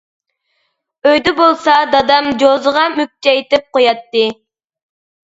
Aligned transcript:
ئۆيدە 1.09 1.33
بولسا 1.39 1.75
دادام 1.95 2.29
جوزىغا 2.45 2.87
مۈكچەيتىپ 2.97 3.69
قوياتتى. 3.77 4.25